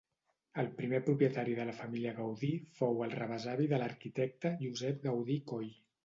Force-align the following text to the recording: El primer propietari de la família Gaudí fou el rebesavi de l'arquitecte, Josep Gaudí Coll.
El 0.61 0.69
primer 0.77 0.99
propietari 1.09 1.51
de 1.59 1.65
la 1.69 1.75
família 1.81 2.13
Gaudí 2.19 2.49
fou 2.77 3.03
el 3.07 3.13
rebesavi 3.19 3.67
de 3.73 3.79
l'arquitecte, 3.83 4.53
Josep 4.63 5.05
Gaudí 5.05 5.37
Coll. 5.53 5.69